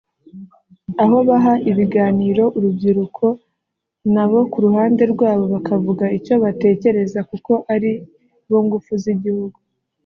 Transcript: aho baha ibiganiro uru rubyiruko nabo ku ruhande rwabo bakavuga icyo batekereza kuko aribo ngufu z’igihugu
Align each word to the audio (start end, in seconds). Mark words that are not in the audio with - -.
aho 1.03 1.17
baha 1.29 1.53
ibiganiro 1.69 2.43
uru 2.49 2.63
rubyiruko 2.65 3.25
nabo 4.13 4.39
ku 4.51 4.57
ruhande 4.65 5.03
rwabo 5.13 5.45
bakavuga 5.53 6.05
icyo 6.17 6.35
batekereza 6.43 7.19
kuko 7.29 7.51
aribo 7.73 8.55
ngufu 8.65 8.91
z’igihugu 9.03 9.57